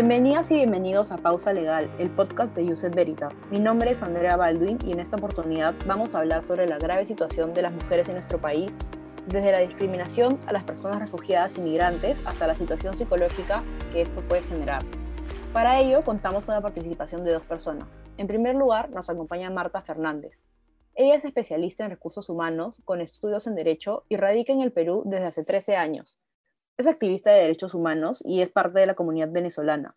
[0.00, 3.34] Bienvenidas y bienvenidos a Pausa Legal, el podcast de Yuset Veritas.
[3.50, 7.04] Mi nombre es Andrea Baldwin y en esta oportunidad vamos a hablar sobre la grave
[7.04, 8.74] situación de las mujeres en nuestro país,
[9.26, 14.26] desde la discriminación a las personas refugiadas y migrantes hasta la situación psicológica que esto
[14.26, 14.80] puede generar.
[15.52, 18.02] Para ello contamos con la participación de dos personas.
[18.16, 20.46] En primer lugar, nos acompaña Marta Fernández.
[20.94, 25.02] Ella es especialista en recursos humanos, con estudios en Derecho y radica en el Perú
[25.04, 26.18] desde hace 13 años.
[26.80, 29.96] Es activista de derechos humanos y es parte de la comunidad venezolana.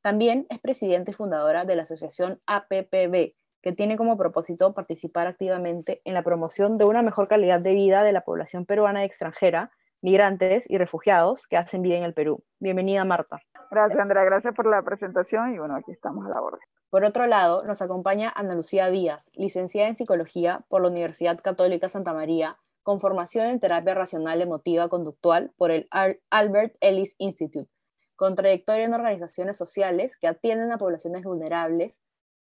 [0.00, 6.00] También es presidenta y fundadora de la asociación APPB, que tiene como propósito participar activamente
[6.06, 9.70] en la promoción de una mejor calidad de vida de la población peruana y extranjera,
[10.00, 12.42] migrantes y refugiados que hacen vida en el Perú.
[12.58, 13.42] Bienvenida, Marta.
[13.70, 14.24] Gracias, Andrea.
[14.24, 16.66] Gracias por la presentación y bueno, aquí estamos a la orden.
[16.88, 21.90] Por otro lado, nos acompaña Ana Lucía Díaz, licenciada en Psicología por la Universidad Católica
[21.90, 25.88] Santa María con formación en terapia racional emotiva conductual por el
[26.30, 27.70] Albert Ellis Institute,
[28.14, 32.00] con trayectoria en organizaciones sociales que atienden a poblaciones vulnerables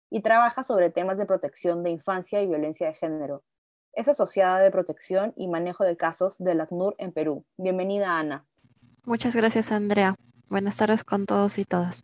[0.10, 3.44] y trabaja sobre temas de protección de infancia y violencia de género.
[3.94, 7.46] Es asociada de protección y manejo de casos del ACNUR en Perú.
[7.58, 8.46] Bienvenida, Ana.
[9.06, 10.16] Muchas gracias, Andrea.
[10.50, 12.04] Buenas tardes con todos y todas.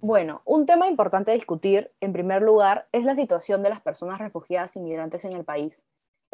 [0.00, 4.18] Bueno, un tema importante a discutir, en primer lugar, es la situación de las personas
[4.18, 5.84] refugiadas y migrantes en el país.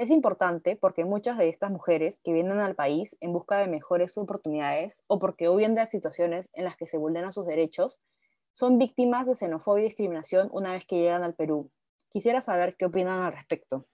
[0.01, 4.17] Es importante porque muchas de estas mujeres que vienen al país en busca de mejores
[4.17, 8.01] oportunidades o porque huyen de situaciones en las que se vulneran sus derechos,
[8.55, 11.71] son víctimas de xenofobia y discriminación una vez que llegan al Perú.
[12.09, 13.85] Quisiera saber qué opinan al respecto.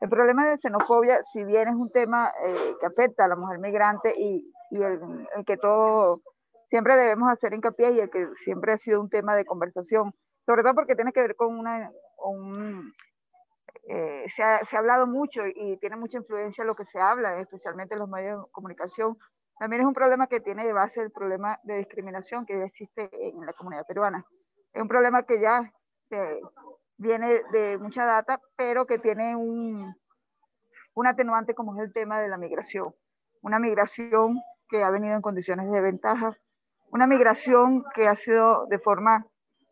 [0.00, 3.58] El problema de xenofobia, si bien es un tema eh, que afecta a la mujer
[3.58, 6.22] migrante y, el, que todo
[6.70, 10.14] siempre debemos hacer hincapié y el que siempre ha sido un tema de conversación,
[10.46, 12.94] sobre todo porque tiene que ver con una, un,
[13.88, 18.00] eh, se, ha, hablado mucho y tiene mucha influencia lo que se habla, especialmente en
[18.00, 19.18] los medios de comunicación.
[19.58, 23.44] También es un problema que tiene de base el problema de discriminación que existe en
[23.44, 24.24] la comunidad peruana.
[24.72, 25.72] Es un problema que ya
[26.10, 26.40] eh,
[26.96, 29.94] viene de mucha data, pero que tiene un,
[30.94, 32.94] un atenuante como es el tema de la migración.
[33.42, 36.36] Una migración que ha venido en condiciones de ventaja,
[36.92, 39.26] una migración que ha sido de forma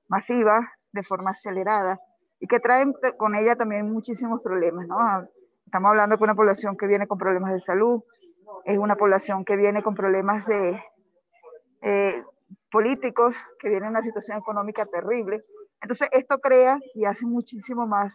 [0.08, 2.00] masiva, de forma acelerada,
[2.40, 4.98] y que traen con ella también muchísimos problemas, ¿no?
[4.98, 5.26] Ah,
[5.64, 8.02] estamos hablando de una población que viene con problemas de salud,
[8.64, 10.82] es una población que viene con problemas de
[11.82, 12.22] eh,
[12.70, 15.44] políticos, que viene en una situación económica terrible.
[15.80, 18.12] Entonces, esto crea y hace muchísimo más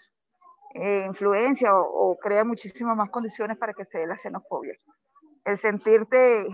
[0.73, 4.75] eh, influencia o, o, crea muchísimas más condiciones para que se dé la xenofobia.
[5.45, 6.47] El sentirte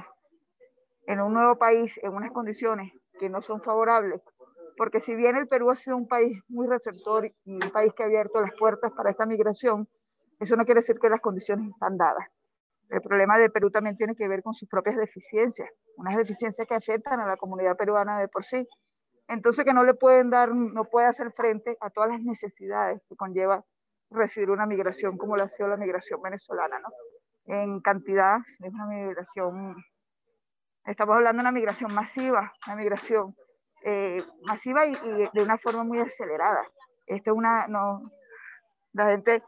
[1.07, 4.22] en un nuevo país, en unas condiciones que no son favorables,
[4.79, 8.03] porque si bien el Perú ha sido un país muy receptor y un país que
[8.03, 9.90] ha abierto las puertas para esta migración,
[10.40, 12.25] eso no quiere decir que las condiciones están dadas.
[12.89, 16.75] El problema de Perú también tiene que ver con sus propias deficiencias, unas deficiencias que
[16.75, 18.66] afectan a la comunidad peruana de por sí.
[19.28, 23.18] Entonces que no le pueden dar, no puede hacer frente a todas las necesidades que
[23.18, 23.66] conlleva
[24.09, 26.88] recibir una migración como la ha sido la migración venezolana, ¿no?
[27.53, 29.75] En cantidad, es una migración,
[30.85, 33.35] estamos hablando de una migración masiva, una migración
[33.84, 34.94] eh, masiva y,
[35.34, 36.63] de una forma muy acelerada.
[37.06, 38.12] Esto es una, no,
[38.94, 39.44] la gente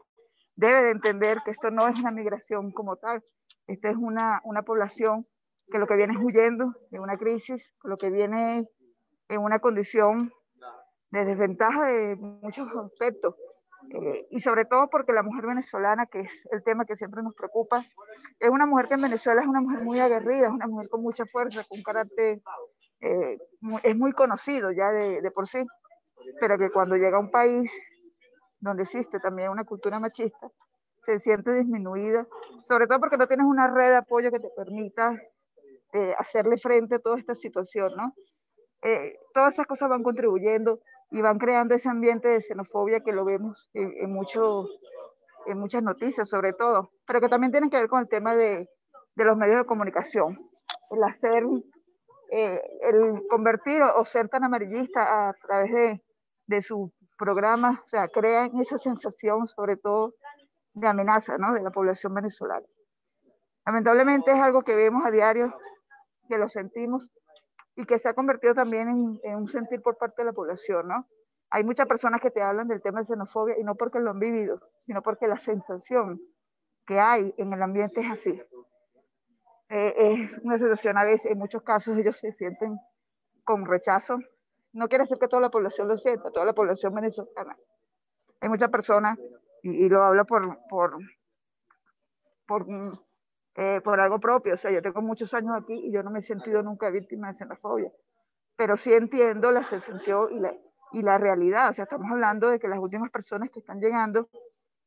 [0.56, 3.22] debe de entender que esto no es una migración como tal,
[3.66, 5.26] esto es una, una población
[5.70, 8.68] que lo que viene es huyendo de una crisis, lo que viene
[9.28, 10.32] en una condición
[11.10, 13.34] de desventaja de muchos aspectos.
[13.90, 17.34] Eh, y sobre todo porque la mujer venezolana, que es el tema que siempre nos
[17.34, 17.84] preocupa,
[18.38, 21.02] es una mujer que en Venezuela es una mujer muy aguerrida, es una mujer con
[21.02, 22.40] mucha fuerza, con un carácter
[23.02, 23.36] eh,
[23.82, 25.64] es muy conocido ya de, por sí,
[26.40, 27.70] pero que cuando llega a un país
[28.60, 30.48] donde existe también una cultura machista,
[31.04, 32.26] se siente disminuida,
[32.68, 35.20] sobre todo porque no tienes una red de apoyo que te permita
[35.92, 38.14] eh, hacerle frente a toda esta situación, ¿no?
[38.82, 40.78] Eh, todas esas cosas van contribuyendo
[41.10, 44.16] y van creando ese ambiente de xenofobia que lo vemos en, en,
[45.46, 48.68] en muchas noticias, sobre todo, pero que también tiene que ver con el tema de,
[49.16, 50.38] de los medios de comunicación,
[50.90, 51.44] el hacer
[52.34, 56.02] eh, el convertir o, ser tan amarillista a través de,
[56.46, 60.14] de su programa, o sea, crean esa sensación sobre todo
[60.72, 61.52] de amenaza ¿no?
[61.52, 62.66] de la población venezolana.
[63.66, 65.54] Lamentablemente es algo que vemos a diario,
[66.26, 67.06] que lo sentimos
[67.76, 70.88] y que se ha convertido también en, en, un sentir por parte de la población,
[70.88, 71.06] ¿no?
[71.50, 74.18] Hay muchas personas que te hablan del tema de xenofobia y no porque lo han
[74.18, 76.18] vivido, sino porque la sensación
[76.86, 78.42] que hay en el ambiente es así.
[79.74, 82.78] Eh, es una situación a veces, en muchos casos ellos se sienten
[83.42, 84.18] con rechazo.
[84.74, 87.56] No quiere decir que toda la población lo sienta, toda la población venezolana.
[88.40, 89.18] Hay muchas personas,
[89.62, 90.98] y, lo hablo por, por,
[92.46, 92.66] por,
[93.54, 96.18] eh, por algo propio, o sea, yo tengo muchos años aquí y yo no me
[96.18, 97.90] he sentido nunca víctima de xenofobia.
[98.56, 100.54] pero sí entiendo la sensación y la,
[100.92, 101.70] y la realidad.
[101.70, 104.28] O sea, estamos hablando de que las últimas personas que están llegando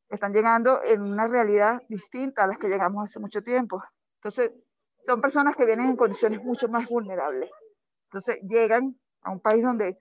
[0.08, 3.82] están llegando en una realidad distinta a las que llegamos hace mucho tiempo.
[4.20, 4.52] Entonces,
[5.06, 7.50] son personas que vienen en condiciones mucho más vulnerables.
[8.10, 9.96] Entonces, llegan a un país donde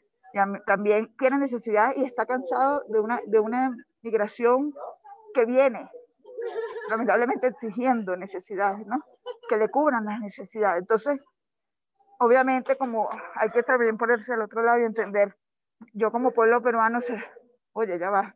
[0.66, 4.74] también tiene necesidad y está cansado de una, de una migración
[5.34, 5.90] que viene,
[6.90, 8.98] lamentablemente exigiendo necesidades, ¿no?
[9.48, 10.81] Que le cubran las necesidades.
[10.81, 11.19] Entonces,
[12.19, 15.36] obviamente, como hay que también ponerse al otro lado y entender,
[15.94, 17.24] yo como pueblo peruano, sé,
[17.74, 18.36] oye, ya va,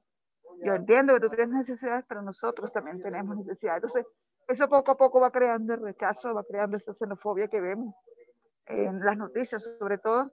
[0.63, 3.83] yo entiendo que tú tienes necesidades, pero nosotros también tenemos necesidades.
[3.83, 4.05] Entonces,
[4.49, 7.93] eso poco a poco va creando el rechazo, va creando esa xenofobia que vemos
[8.65, 10.31] en las noticias, sobre todo,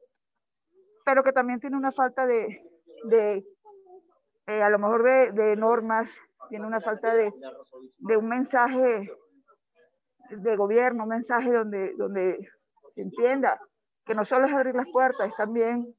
[1.05, 2.63] pero que también tiene una falta de,
[4.47, 6.11] eh, a lo mejor de, normas,
[6.49, 7.31] tiene una falta de,
[8.17, 9.11] un mensaje
[10.31, 12.39] de gobierno, un mensaje donde, donde
[12.97, 13.61] entienda
[14.07, 15.95] que no solo es abrir las puertas, es también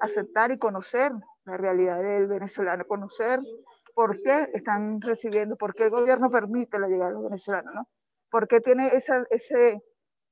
[0.00, 1.10] aceptar y conocer
[1.44, 3.40] la realidad del venezolano, conocer
[3.94, 7.88] por qué están recibiendo, por qué el gobierno permite la llegada de los venezolanos, ¿no?
[8.30, 9.82] ¿Por qué tiene esa, ese,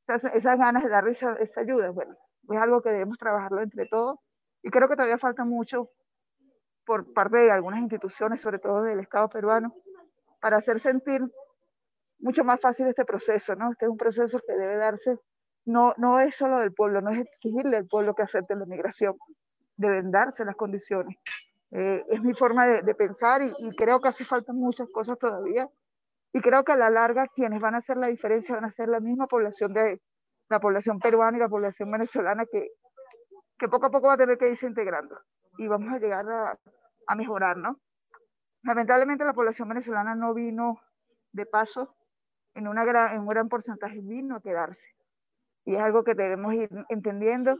[0.07, 1.91] esas, ganas de dar esa, esa ayuda?
[1.91, 2.17] Bueno,
[2.49, 4.19] es algo que debemos trabajarlo entre todos
[4.63, 5.91] y creo que todavía falta mucho
[6.85, 9.75] por parte de algunas instituciones, sobre todo del Estado peruano,
[10.41, 11.23] para hacer sentir
[12.19, 13.71] mucho más fácil este proceso, ¿no?
[13.73, 15.17] Este es un proceso que debe darse,
[15.65, 19.17] no, no es solo del pueblo, no es exigirle al pueblo que acepte la migración,
[19.77, 21.17] deben darse las condiciones.
[21.73, 25.69] Eh, es mi forma de, de pensar y, creo que hace falta muchas cosas todavía.
[26.33, 28.89] Y creo que a la larga quienes van a hacer la diferencia van a ser
[28.89, 30.01] la misma población de
[30.49, 32.69] la población peruana y la población venezolana que,
[33.59, 35.19] que poco a poco va a tener que irse integrando
[35.59, 36.59] y vamos a llegar a,
[37.07, 37.77] a mejorar, ¿no?
[38.63, 40.81] Lamentablemente la población venezolana no vino
[41.33, 41.95] de paso,
[42.55, 44.95] en, una gran, en un gran porcentaje vino a quedarse.
[45.65, 47.59] Y es algo que debemos ir entendiendo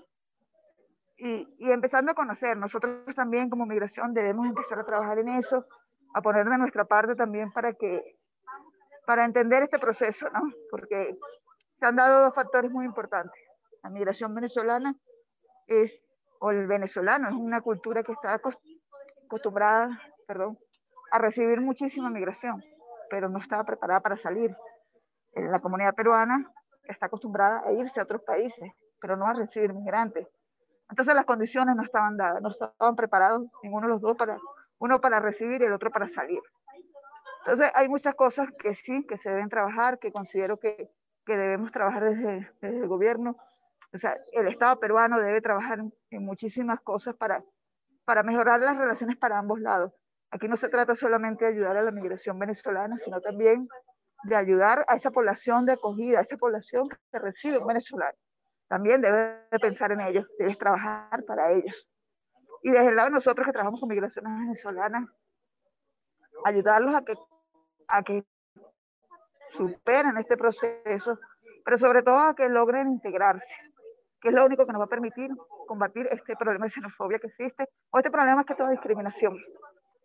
[1.21, 2.57] y, y, empezando a conocer.
[2.57, 5.67] Nosotros también como migración debemos empezar a trabajar en eso,
[6.15, 8.17] a poner de nuestra parte también para que
[9.07, 10.41] para entender este proceso, ¿no?
[10.71, 11.19] Porque
[11.79, 13.41] se han dado dos factores muy importantes.
[13.83, 14.95] La migración venezolana
[15.67, 15.93] es,
[16.39, 18.41] o el venezolano, es una cultura que está
[19.27, 20.59] acostumbrada, perdón,
[21.11, 22.63] a recibir muchísima migración,
[23.09, 24.55] pero no estaba preparada para salir.
[25.35, 26.49] La comunidad peruana
[26.85, 28.71] está acostumbrada a irse a otros países,
[29.01, 30.29] pero no a recibir migrantes.
[30.91, 34.39] Entonces las condiciones no estaban dadas, no estaban preparados ninguno de los dos para,
[34.79, 36.41] uno para recibir y el otro para salir.
[37.45, 40.91] Entonces hay muchas cosas que sí, que se deben trabajar, que considero que,
[41.25, 43.37] que debemos trabajar desde, desde, el gobierno.
[43.93, 47.43] O sea, el Estado peruano debe trabajar en, en muchísimas cosas para,
[48.05, 49.93] para mejorar las relaciones para ambos lados.
[50.33, 53.69] Aquí no se trata solamente de ayudar a la migración venezolana, sino también
[54.25, 58.17] de ayudar a esa población de acogida, a esa población que recibe un venezolano
[58.71, 61.89] también debes pensar en ellos, debes trabajar para ellos.
[62.63, 65.11] Y desde el lado de nosotros que trabajamos con migraciones venezolanas,
[66.45, 67.15] ayudarlos a que,
[67.89, 68.25] a que
[69.55, 71.19] superen este proceso,
[71.65, 73.53] pero sobre todo a que logren integrarse,
[74.21, 75.33] que es lo único que nos va a permitir
[75.67, 79.37] combatir este problema de xenofobia que existe, o este problema que es toda discriminación,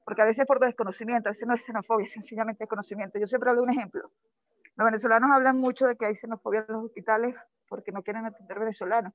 [0.03, 3.19] porque a veces por desconocimiento, a veces no es xenofobia, es sencillamente desconocimiento.
[3.19, 4.09] Yo siempre hablo de un ejemplo.
[4.75, 7.35] Los venezolanos hablan mucho de que hay xenofobia en los hospitales
[7.67, 9.13] porque no quieren atender venezolanos.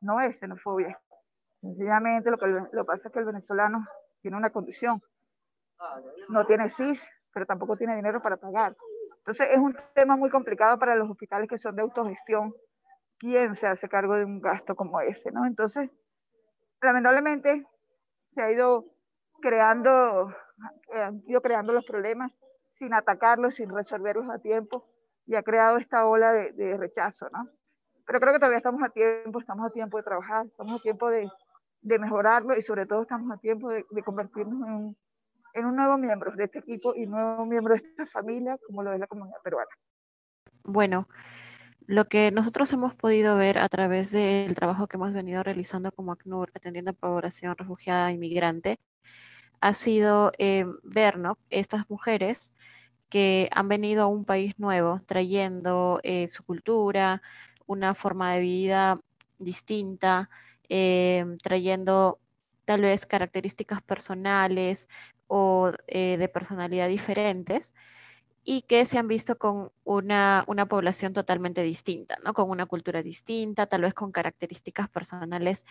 [0.00, 1.00] No es xenofobia.
[1.60, 3.86] Sencillamente lo que lo pasa es que el venezolano
[4.20, 5.02] tiene una condición.
[6.28, 7.00] No tiene CIS,
[7.32, 8.76] pero tampoco tiene dinero para pagar.
[9.18, 12.54] Entonces es un tema muy complicado para los hospitales que son de autogestión.
[13.18, 15.32] ¿Quién se hace cargo de un gasto como ese?
[15.32, 15.46] ¿no?
[15.46, 15.90] Entonces,
[16.82, 17.66] lamentablemente
[18.34, 18.84] se ha ido
[19.40, 20.30] creando,
[20.92, 22.32] eh, han ido creando los problemas
[22.74, 24.86] sin atacarlos, sin resolverlos a tiempo,
[25.24, 27.50] y ha creado esta ola de rechazo, ¿no?
[28.06, 31.10] Pero creo que todavía estamos a tiempo, estamos a tiempo de trabajar, estamos a tiempo
[31.10, 31.28] de,
[31.82, 34.96] de mejorarlo y sobre todo estamos a tiempo de, de convertirnos en un,
[35.54, 38.92] en un, nuevo miembro de este equipo y nuevo miembro de esta familia como lo
[38.92, 39.70] es la comunidad peruana.
[40.62, 41.08] Bueno,
[41.86, 46.12] lo que nosotros hemos podido ver a través del trabajo que hemos venido realizando como
[46.12, 48.78] ACNUR, atendiendo a población refugiada e inmigrante,
[49.60, 51.38] ha sido eh, ver ¿no?
[51.50, 52.52] estas mujeres
[53.08, 57.22] que han venido a un país nuevo trayendo eh, su cultura,
[57.66, 59.00] una forma de vida
[59.38, 60.30] distinta,
[60.68, 62.18] eh, trayendo
[62.64, 64.88] tal vez características personales
[65.28, 67.74] o eh, de personalidad diferentes
[68.44, 72.32] y que se han visto con una, una, población totalmente distinta, ¿no?
[72.32, 75.64] Con una cultura distinta, tal vez con características personales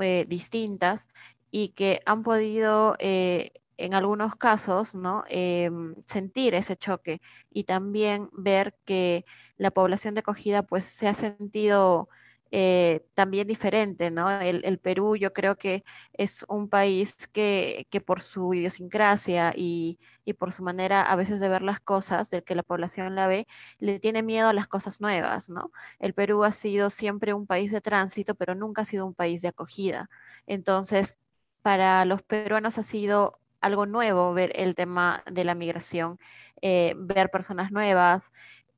[0.00, 1.08] eh, distintas
[1.50, 2.96] y que han podido
[3.78, 5.24] en algunos casos, ¿no?
[5.28, 5.70] Eh,
[6.06, 7.20] sentir ese choque
[7.50, 9.24] y también ver que
[9.56, 12.08] la población de acogida pues se ha sentido
[12.50, 14.30] eh, también diferente, ¿no?
[14.30, 19.98] El, Perú yo creo que es un país que, por su idiosincrasia y,
[20.38, 23.46] por su manera a veces de ver las cosas, del que la población la ve,
[23.78, 25.72] le tiene miedo a las cosas nuevas, ¿no?
[25.98, 29.42] El Perú ha sido siempre un país de tránsito, pero nunca ha sido un país
[29.42, 30.08] de acogida.
[30.46, 31.16] Entonces,
[31.62, 36.18] para los peruanos ha sido algo nuevo ver el tema de la migración,
[36.62, 38.24] eh, ver personas nuevas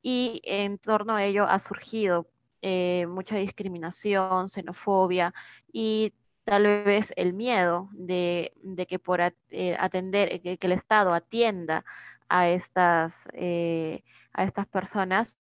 [0.02, 2.28] y en torno a ello ha surgido
[2.62, 5.34] eh, mucha discriminación, xenofobia
[5.72, 8.52] y tal vez el miedo de,
[8.88, 11.84] que por eh, atender, que, el Estado atienda
[12.28, 15.36] a estas, a estas personas,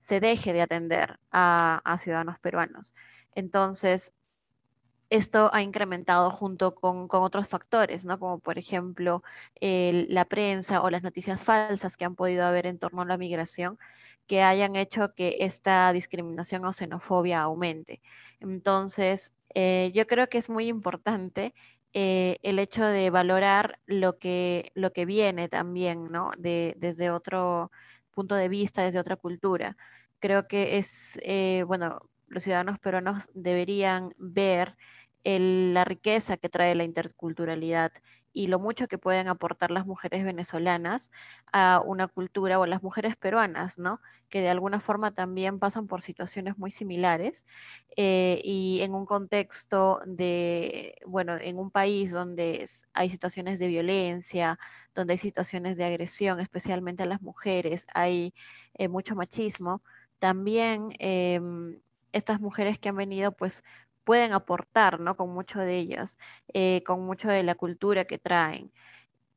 [0.00, 2.94] se deje de atender a, ciudadanos peruanos.
[3.34, 4.12] Entonces,
[5.10, 8.18] esto ha incrementado junto con, otros factores, ¿no?
[8.18, 9.22] Como por ejemplo
[9.60, 13.78] la prensa o las noticias falsas que han podido haber en torno a la migración,
[14.26, 18.00] que hayan hecho que esta discriminación o xenofobia aumente.
[18.40, 21.54] Entonces, eh, yo creo que es muy importante
[21.92, 26.32] eh, el hecho de valorar lo que, lo que viene también, ¿no?
[26.38, 27.70] De, desde otro
[28.10, 29.76] punto de vista, desde otra cultura.
[30.20, 34.76] Creo que es, eh, bueno, los ciudadanos peruanos deberían ver
[35.24, 37.92] la riqueza que trae la interculturalidad
[38.34, 41.12] y lo mucho que pueden aportar las mujeres venezolanas
[41.52, 44.00] a una cultura o las mujeres peruanas, ¿no?
[44.28, 47.46] Que de alguna forma también pasan por situaciones muy similares
[47.96, 54.58] eh, y en un contexto de, bueno, en un país donde hay situaciones de violencia,
[54.96, 58.34] donde hay situaciones de agresión, especialmente a las mujeres, hay
[58.74, 59.80] eh, mucho machismo,
[60.18, 61.80] también em,
[62.14, 63.64] estas mujeres que han venido pues
[64.04, 65.16] pueden aportar, ¿no?
[65.16, 66.18] Con mucho de ellas,
[66.54, 68.72] eh, con mucho de la cultura que traen.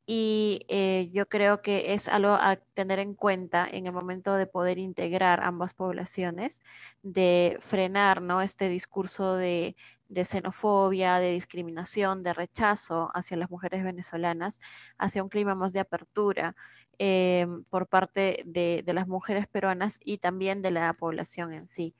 [0.06, 4.46] Y eh, yo creo que es algo a tener en cuenta en el momento de
[4.46, 6.62] poder integrar ambas poblaciones,
[7.02, 8.40] de frenar ¿no?
[8.40, 9.76] este discurso de,
[10.24, 14.60] xenofobia, de discriminación, de rechazo hacia las mujeres venezolanas,
[14.98, 16.56] hacia un clima más de apertura
[16.98, 21.94] eh, por parte de las mujeres peruanas y también de la población en sí.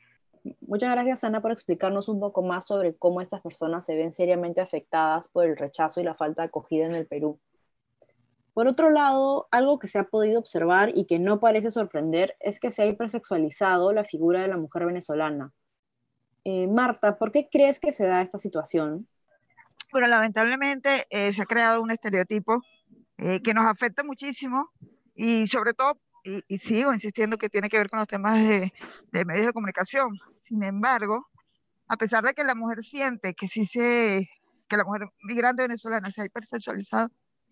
[0.61, 4.61] Muchas gracias, Ana, por explicarnos un poco más sobre cómo estas personas se ven seriamente
[4.61, 7.39] afectadas por el rechazo y la falta de acogida en el Perú.
[8.55, 12.59] Por otro lado, algo que se ha podido observar y que no parece sorprender es
[12.59, 15.53] que se ha hipersexualizado la figura de la mujer venezolana.
[16.45, 19.07] Eh, Marta, ¿por qué crees que se da esta situación?
[19.93, 22.61] Bueno, lamentablemente eh, se ha creado un estereotipo
[23.17, 24.71] eh, que nos afecta muchísimo
[25.15, 28.73] y sobre todo y, sigo insistiendo que tiene que ver con los temas de,
[29.25, 30.09] medios de comunicación.
[30.49, 31.29] Sin embargo,
[31.89, 34.31] a pesar de que la mujer siente que sí se,
[34.67, 37.11] que la mujer migrante venezolana se ha hipersexualizado,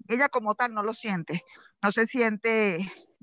[0.08, 1.42] ella como tal no lo siente,
[1.82, 2.76] no se siente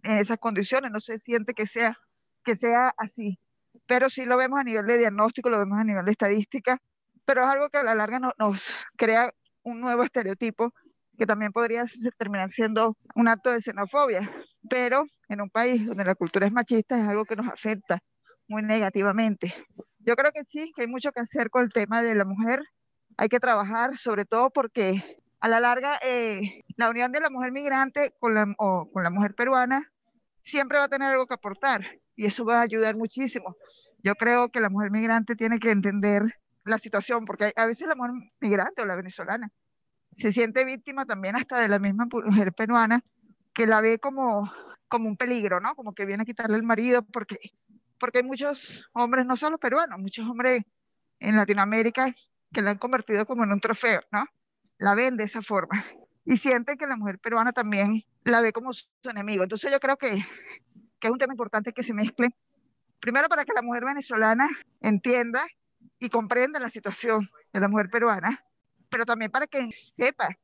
[0.03, 1.97] en esas condiciones, no se siente que sea,
[2.45, 3.39] que sea así.
[3.87, 6.79] Pero sí lo vemos a nivel de diagnóstico, lo vemos a nivel de estadística,
[7.25, 8.63] pero es algo que a la larga nos
[8.95, 10.71] crea un nuevo estereotipo
[11.17, 11.85] que también podría
[12.17, 14.29] terminar siendo un acto de xenofobia,
[14.69, 18.03] pero en un país donde la cultura es machista es algo que nos afecta
[18.53, 19.53] muy negativamente.
[19.99, 22.61] Yo creo que sí, que hay mucho que hacer con el tema de la mujer,
[23.17, 27.51] hay que trabajar sobre todo porque a la larga eh, la unión de la mujer
[27.51, 29.91] migrante con la, o con la mujer peruana
[30.43, 31.81] siempre va a tener algo que aportar
[32.15, 33.57] y eso va a ayudar muchísimo.
[34.03, 37.95] Yo creo que la mujer migrante tiene que entender la situación, porque a veces la
[37.95, 39.49] mujer migrante o la venezolana
[40.15, 43.03] se siente víctima también hasta de la misma mujer peruana
[43.53, 44.51] que la ve como,
[44.87, 45.75] como un peligro, ¿no?
[45.75, 47.37] Como que viene a quitarle el marido porque,
[48.03, 50.65] porque hay muchos hombres, no solo peruanos, muchos hombres
[51.21, 52.13] en Latinoamérica
[52.51, 54.25] que la han convertido como en un trofeo, ¿no?
[54.77, 55.85] La ven de esa forma
[56.25, 59.43] y sienten que la mujer peruana también la ve como su enemigo.
[59.43, 60.21] Entonces yo creo que,
[60.99, 62.35] que es un tema importante que se mezcle.
[62.99, 64.49] Primero para que la mujer venezolana
[64.81, 65.47] entienda
[65.97, 68.43] y comprenda la situación de la mujer peruana
[68.89, 70.37] pero también para que sepa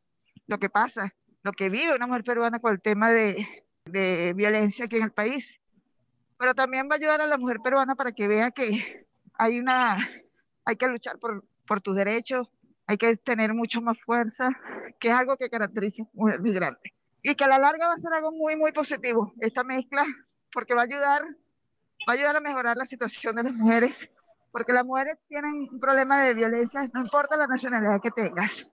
[0.48, 1.14] lo que pasa,
[1.44, 3.46] lo que vive una mujer peruana con el tema de,
[3.84, 5.59] de violencia aquí en el país.
[6.40, 9.06] Pero también va a ayudar a la mujer peruana para que vea que
[9.36, 10.10] hay una,
[10.66, 12.50] hay que luchar por, por tus derechos,
[12.88, 14.50] hay que tener mucho más fuerza,
[15.00, 16.94] que es algo que caracteriza a la mujer migrante.
[17.22, 20.04] Y que a la larga va a ser algo muy, muy positivo, esta mezcla,
[20.52, 21.24] porque va a ayudar,
[22.08, 24.10] va a ayudar a mejorar la situación de las mujeres
[24.52, 28.68] porque las mujeres tienen un problema de violencia, no importa la nacionalidad que tengas.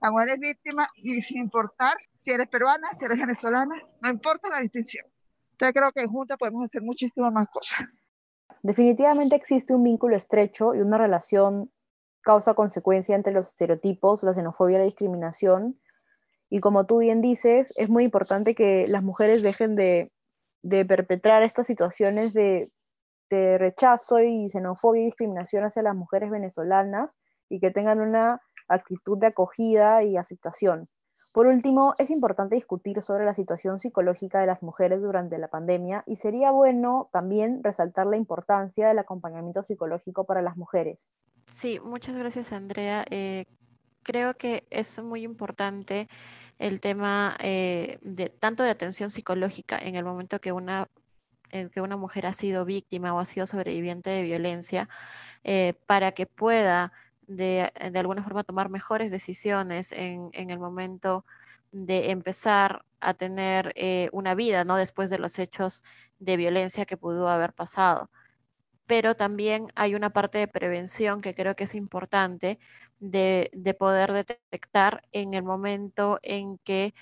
[0.00, 4.48] La mujer es víctima y sin importar si eres peruana, si eres venezolana, no importa
[4.48, 5.04] la distinción.
[5.60, 7.80] Creo que juntas podemos hacer muchísimas más cosas.
[8.62, 11.70] Definitivamente existe un vínculo estrecho y una relación
[12.22, 15.80] causa-consecuencia entre los estereotipos, la xenofobia y la discriminación.
[16.50, 20.12] Y como tú bien dices, es muy importante que las mujeres dejen de,
[20.62, 22.70] de perpetrar estas situaciones de
[23.30, 27.16] de rechazo y xenofobia y discriminación hacia las mujeres venezolanas
[27.48, 30.88] y que tengan una actitud de acogida y aceptación.
[31.32, 36.02] Por último, es importante discutir sobre la situación psicológica de las mujeres durante la pandemia
[36.06, 41.08] y sería bueno también resaltar la importancia del acompañamiento psicológico para las mujeres.
[41.52, 43.04] Sí, muchas gracias Andrea.
[43.10, 43.46] Eh,
[44.02, 46.08] creo que es muy importante
[46.58, 50.88] el tema eh, de tanto de atención psicológica en el momento que una,
[51.48, 54.88] que una mujer ha sido víctima o ha sido sobreviviente de violencia,
[55.42, 56.92] eh, para que pueda
[57.30, 61.24] de, de, alguna forma tomar mejores decisiones en, en, el momento
[61.70, 64.76] de empezar a tener eh, una vida, ¿no?
[64.76, 65.84] Después de los hechos
[66.18, 68.10] de violencia que pudo haber pasado.
[68.86, 72.58] Pero también hay una parte de prevención que creo que es importante
[72.98, 76.94] de, de poder detectar en el momento en que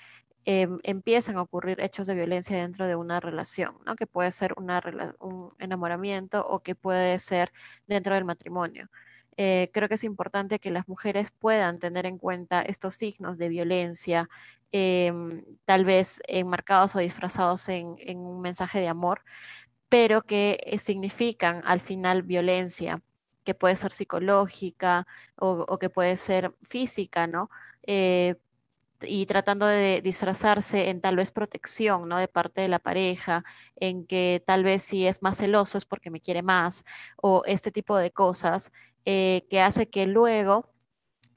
[0.45, 3.95] eh, empiezan a ocurrir hechos de violencia dentro de una relación, ¿no?
[3.95, 4.81] que puede ser una,
[5.19, 7.51] un enamoramiento o que puede ser
[7.87, 8.89] dentro del matrimonio.
[9.41, 13.47] Eh, creo que es importante que las mujeres puedan tener en cuenta estos signos de
[13.47, 14.29] violencia,
[14.73, 15.13] eh,
[15.63, 19.21] tal vez enmarcados o disfrazados en, en, un mensaje de amor,
[19.87, 23.01] pero que eh, significan al final violencia,
[23.45, 27.49] que puede ser psicológica o, o que puede ser física, ¿no?
[27.83, 28.35] Eh,
[29.01, 32.17] y tratando de disfrazarse en tal vez protección, ¿no?
[32.19, 33.43] De parte de la pareja,
[33.77, 36.83] en que tal vez si es más celoso es porque me quiere más,
[37.17, 38.71] o este tipo de cosas,
[39.05, 40.69] eh, que hace que luego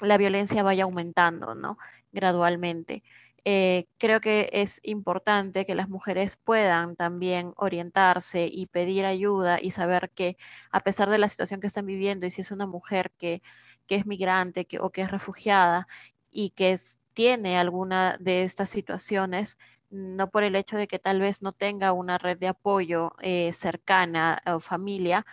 [0.01, 1.79] la violencia vaya aumentando, ¿no?
[2.13, 3.03] Gradualmente.
[3.45, 9.73] Eh, creo que es importante que las mujeres puedan también orientarse y pedir ayuda y
[9.73, 10.37] saber que
[10.71, 13.43] a pesar de la situación que están viviendo y si es una mujer que,
[13.87, 15.89] que es migrante que, o que es refugiada
[16.31, 16.79] y que
[17.15, 19.59] tiene alguna de estas situaciones,
[19.91, 23.53] no por el hecho de que tal vez no tenga una red de apoyo eh,
[23.53, 25.27] cercana o familia,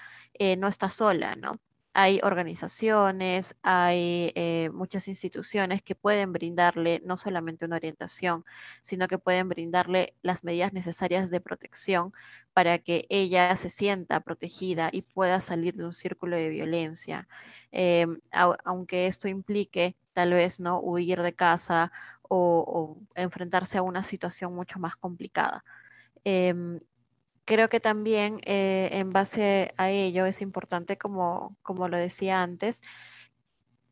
[0.58, 1.60] no está sola, ¿no?
[1.94, 8.46] Hay organizaciones, hay eh, muchas instituciones que pueden brindarle no solamente una orientación,
[8.82, 12.14] sino que pueden brindarle las medidas necesarias de protección
[12.54, 17.28] para que ella se sienta protegida y pueda salir de un círculo de violencia.
[17.72, 24.54] Eh, aunque esto implique tal vez no huir de casa o, enfrentarse a una situación
[24.54, 25.64] mucho más complicada.
[26.26, 26.54] Eh,
[27.50, 32.84] creo que también eh, en base a ello es importante, como, como lo decía antes,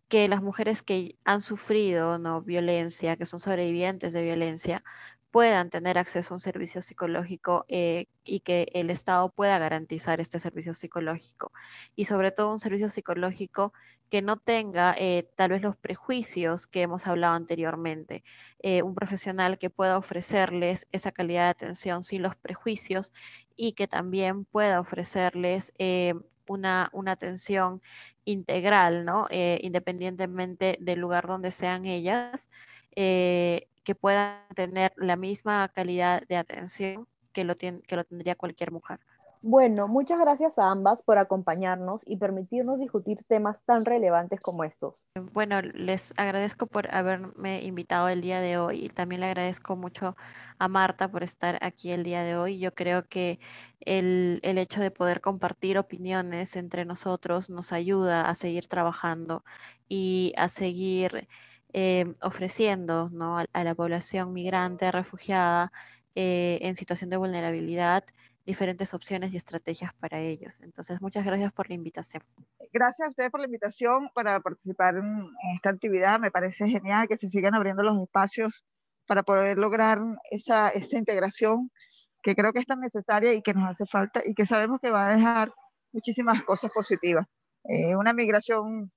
[0.10, 2.44] que las mujeres que han sufrido ¿no?
[2.44, 4.84] violencia, que son sobrevivientes de violencia,
[5.32, 10.40] puedan tener acceso a un servicio psicológico eh, y que el Estado pueda garantizar este
[10.40, 11.52] servicio psicológico.
[11.96, 13.74] Y sobre todo un servicio psicológico
[14.10, 18.24] que no tenga eh, tal vez los prejuicios que hemos hablado anteriormente.
[18.60, 23.12] Eh, un profesional que pueda ofrecerles esa calidad de atención sin los prejuicios
[23.58, 25.74] y que también pueda ofrecerles
[26.48, 27.82] una, una, atención
[28.24, 29.28] integral, ¿no?
[29.32, 32.50] Independientemente del lugar donde sean ellas,
[33.88, 39.00] que puedan tener la misma calidad de atención que lo, que lo tendría cualquier mujer.
[39.42, 44.96] Bueno, muchas gracias a ambas por acompañarnos y permitirnos discutir temas tan relevantes como estos.
[45.32, 50.18] Bueno, les agradezco por haberme invitado el día de hoy y también le agradezco mucho
[50.60, 52.60] a Marta por estar aquí el día de hoy.
[52.60, 53.40] Yo creo que
[53.80, 59.46] el, el hecho de poder compartir opiniones entre nosotros nos ayuda a seguir trabajando
[59.88, 61.30] y a seguir
[61.80, 63.38] eh, ofreciendo ¿no?
[63.38, 65.72] a, a, la población migrante, refugiada,
[66.16, 68.04] eh, en situación de vulnerabilidad
[68.48, 70.60] diferentes opciones y estrategias para ellos.
[70.62, 72.24] Entonces, muchas gracias por la invitación.
[72.74, 76.20] Gracias a ustedes por la invitación para participar en esta actividad.
[76.20, 78.66] Me parece genial que se sigan abriendo los espacios
[79.06, 80.00] para poder lograr
[80.32, 81.70] esa, esa integración
[82.24, 84.90] que creo que es tan necesaria y que nos hace falta y que sabemos que
[84.90, 85.54] va a dejar
[85.92, 87.28] muchísimas cosas positivas.
[87.66, 88.90] Eh, una migración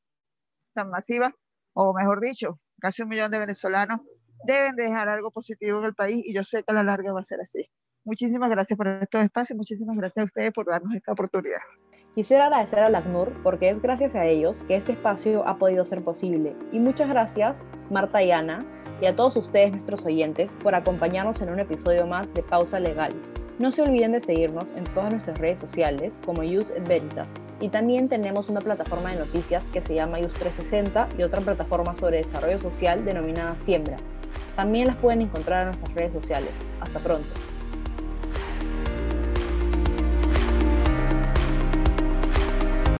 [0.72, 1.34] tan masiva,
[1.82, 4.00] o mejor dicho, casi un millón de venezolanos,
[4.44, 7.20] deben dejar algo positivo en el país y yo sé que a la larga va
[7.20, 7.70] a ser así.
[8.04, 11.60] Muchísimas gracias por estos espacios, muchísimas gracias a ustedes por darnos esta oportunidad.
[12.14, 15.84] Quisiera agradecer a la ACNUR porque es gracias a ellos que este espacio ha podido
[15.84, 16.56] ser posible.
[16.72, 18.66] Y muchas gracias, Marta y Ana,
[19.00, 23.14] y a todos ustedes, nuestros oyentes, por acompañarnos en un episodio más de Pausa Legal.
[23.60, 26.72] No se olviden de seguirnos en todas nuestras redes sociales como Use.
[27.60, 31.94] Y también tenemos una plataforma de noticias que se llama Use 360 y otra plataforma
[31.94, 33.98] sobre desarrollo social denominada Siembra.
[34.56, 36.52] También las pueden encontrar en nuestras redes sociales.
[36.80, 37.28] Hasta pronto.